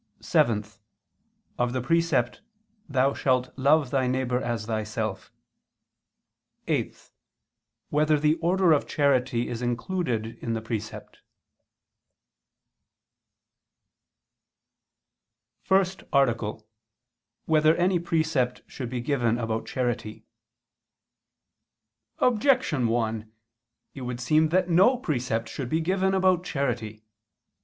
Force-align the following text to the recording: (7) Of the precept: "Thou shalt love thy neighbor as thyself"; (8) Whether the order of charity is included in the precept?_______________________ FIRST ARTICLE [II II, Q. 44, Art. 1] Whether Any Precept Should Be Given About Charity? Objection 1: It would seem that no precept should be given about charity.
(7) 0.19 0.65
Of 1.59 1.73
the 1.73 1.81
precept: 1.83 2.41
"Thou 2.89 3.13
shalt 3.13 3.53
love 3.55 3.91
thy 3.91 4.07
neighbor 4.07 4.39
as 4.41 4.65
thyself"; 4.65 5.31
(8) 6.67 7.11
Whether 7.89 8.19
the 8.19 8.33
order 8.39 8.71
of 8.71 8.87
charity 8.87 9.47
is 9.47 9.61
included 9.61 10.39
in 10.39 10.53
the 10.53 10.61
precept?_______________________ 10.63 11.17
FIRST 15.61 16.03
ARTICLE 16.11 16.49
[II 16.53 16.57
II, 16.57 16.61
Q. 16.61 16.65
44, 17.45 17.47
Art. 17.47 17.47
1] 17.59 17.63
Whether 17.63 17.75
Any 17.75 17.99
Precept 17.99 18.61
Should 18.65 18.89
Be 18.89 19.01
Given 19.01 19.37
About 19.37 19.67
Charity? 19.67 20.25
Objection 22.17 22.87
1: 22.87 23.31
It 23.93 24.01
would 24.01 24.19
seem 24.19 24.49
that 24.49 24.67
no 24.67 24.97
precept 24.97 25.47
should 25.47 25.69
be 25.69 25.79
given 25.79 26.15
about 26.15 26.43
charity. 26.43 27.03